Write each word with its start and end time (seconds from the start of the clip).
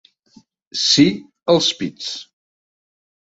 Sí, 0.83 1.05
als 1.55 1.69
pits. 1.83 2.09